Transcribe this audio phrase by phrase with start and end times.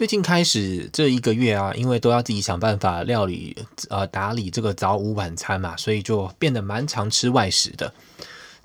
[0.00, 3.54] 最近开始这一个月啊，因为都要自己想办法料理
[3.90, 7.92] 呃打理这个早午晚餐嘛，所以就变得蛮常吃外食的。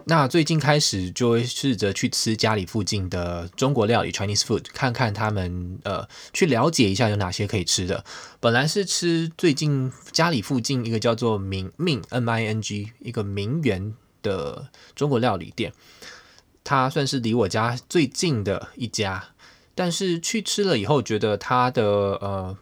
[0.05, 8.05] 那最近开始就会试着去吃家里附近的中国料理 Chinese food，看看他们呃去了解一下有哪些可以吃的。
[8.39, 15.73] 本来是吃最近家里附近一个叫做明命 （M I N G） 一个名媛的中国料理店，
[16.63, 19.31] 它算是离我家最近的一家。
[19.75, 22.57] 但是去吃了以后，觉得它的呃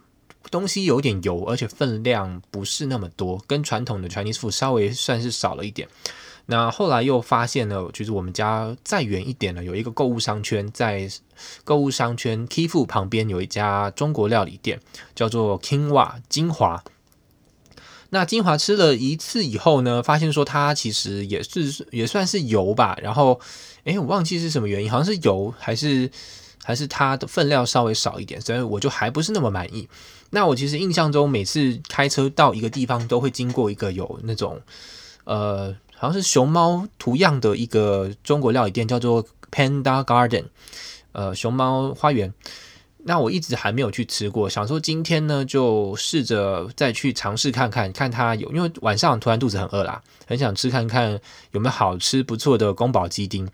[0.50, 5.88] 东西有点油，而且分量不是那么多，跟传统的 Chinese food 稍微算是少了一点。
[6.46, 11.08] 那后来又发现了，就是我们家再远一点呢，有一个购物商圈，在
[11.64, 14.78] 购物商圈 k i f 旁边有一家中国料理店，
[15.14, 16.84] 叫做 Kingwa 金华。
[18.10, 22.96] 那金华吃了一次以后呢，发现说它其实也是也算是油吧。
[23.02, 23.40] 然后，
[23.84, 26.10] 诶，我忘记是什么原因，好像是油还是
[26.64, 29.88] 还是它的分量稍微少一点，所以我就还不是那么满意。
[30.30, 34.60] 那我其实印象中，每次开车到一个地方，都会经过一个有那种
[35.24, 35.76] 呃。
[35.96, 40.46] 好像是熊猫图样的一个中国料理店，叫做 Panda Garden，
[41.12, 42.34] 呃，熊猫花园。
[43.04, 51.18] 那我一直还没有去吃过，想说今天呢就试着再去尝试看看，看它有，因为晚上突然肚子很饿啦，很想吃看看
[51.52, 53.48] 有没有好吃不错的宫保鸡丁。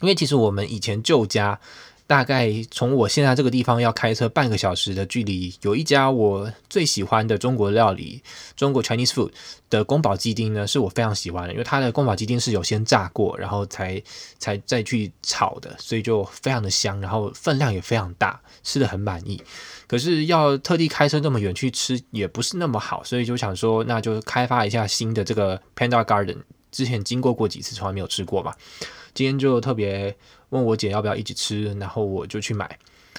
[0.00, 1.60] 因为其实我们以前旧家。
[2.14, 8.22] 大概从我现在这个地方要开车半个小时的距离，有一家我最喜欢的中国料理，
[8.54, 9.32] 中国 Chinese food
[9.68, 14.00] 的宫保鸡丁呢，是我非常喜欢的，因为它的宫保鸡丁是有先炸过，然后才
[14.38, 19.42] 才再去炒的，所以就非常的香，然后分量也非常大，吃得很满意。
[19.88, 26.36] 可是要特地开车这么远去吃也不是那么好，所以就想说，那就开发一下新的这个 Panda Garden，
[26.70, 28.54] 之前经过过几次，从来没有吃过嘛。
[29.14, 30.14] 今天就特别
[30.50, 32.78] 问我姐要不要一起吃，然后我就去买。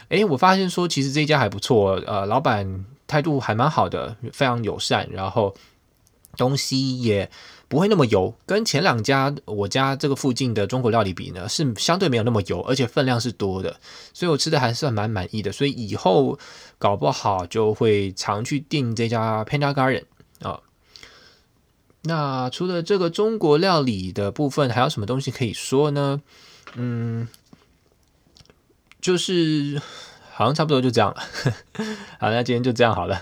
[0.09, 5.55] 诶，我发现说其实这家还不错，呃，老板态度还蛮好的，非常友善，然后
[6.37, 7.29] 东西也
[7.67, 13.79] 不会那么油，跟前两家我家这个附近的中国料理比呢，是相对没有那么油，而且分量是多的，
[14.13, 15.51] 所以我吃的还算蛮满意的。
[15.51, 16.37] 所以以后
[16.77, 20.03] 搞不好就会常去订这家 Panda Garden
[20.41, 20.59] 啊。
[22.05, 26.21] 那除了这个中国料理的部分，还有什么东西可以说呢？
[26.75, 27.27] 嗯，
[29.01, 29.81] 就是
[30.31, 31.23] 好像差不多就这样了。
[32.19, 33.21] 好，那今天就这样好了。